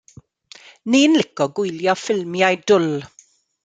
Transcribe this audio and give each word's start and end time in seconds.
Ni'n 0.93 1.13
lico 1.21 1.49
gwylio 1.61 1.97
ffilmiau 2.03 2.61
dwl. 2.67 2.93